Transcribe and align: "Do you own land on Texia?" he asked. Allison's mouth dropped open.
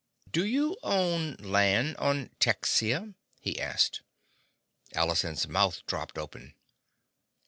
"Do 0.31 0.43
you 0.43 0.77
own 0.81 1.35
land 1.35 1.95
on 1.97 2.31
Texia?" 2.39 3.13
he 3.39 3.61
asked. 3.61 4.01
Allison's 4.95 5.47
mouth 5.47 5.85
dropped 5.85 6.17
open. 6.17 6.55